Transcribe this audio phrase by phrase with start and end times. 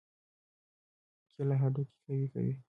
[1.31, 2.53] کېله هډوکي قوي کوي.